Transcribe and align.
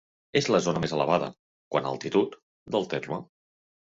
És 0.39 0.45
la 0.53 0.61
zona 0.67 0.79
més 0.85 0.93
elevada, 0.95 1.27
quant 1.75 1.89
a 1.89 1.93
altitud, 1.97 2.35
del 2.77 2.91
terme. 2.95 3.21